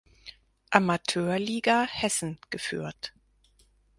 Amateurliga 0.71 1.83
Hessen 1.85 2.39
geführt. 2.49 3.13